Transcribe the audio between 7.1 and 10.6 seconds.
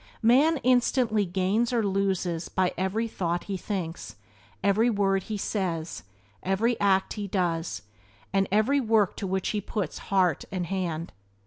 he does, and every work to which he puts hand